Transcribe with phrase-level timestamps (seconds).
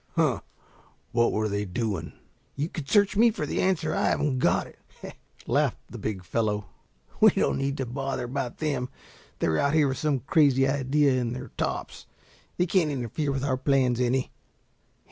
[0.15, 0.41] "Huh!
[1.11, 2.13] What were they doing!"
[2.55, 3.93] "You can search me for the answer.
[3.93, 4.79] I haven't got it,"
[5.45, 6.65] laughed the big fellow.
[7.19, 8.89] "We don't need to bother about them.
[9.37, 12.07] They're out here with some crazy idea in their tops.
[12.57, 14.31] They can't interfere with our plans any."